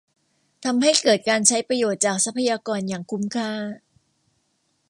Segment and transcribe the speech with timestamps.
[0.63, 3.51] ทำให้เกิดการใช้ประโยชน์จากทรัพยากรอย่างคุ้มค่า